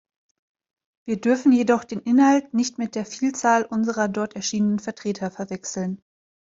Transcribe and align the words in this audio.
Wir 1.05 1.21
dürfen 1.21 1.51
jedoch 1.51 1.83
den 1.83 1.99
Inhalt 1.99 2.55
nicht 2.55 2.79
mit 2.79 2.95
der 2.95 3.05
Vielzahl 3.05 3.65
unserer 3.65 4.07
dort 4.07 4.35
erschienenen 4.35 4.79
Vertreter 4.79 5.29
verwechseln. 5.29 6.01